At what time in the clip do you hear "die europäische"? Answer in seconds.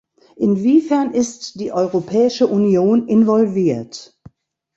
1.59-2.47